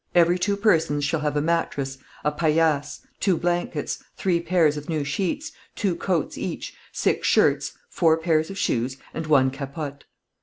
[0.15, 5.03] Every two persons shall have a mattress, a paillasse, two blankets, three pairs of new
[5.03, 10.05] sheets, two coats each, six shirts, four pairs of shoes, and one capote.